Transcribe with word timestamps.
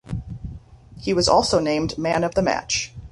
He 0.97 1.13
was 1.13 1.27
also 1.29 1.59
named 1.59 1.95
man 1.99 2.23
of 2.23 2.33
the 2.33 2.41
match. 2.41 2.91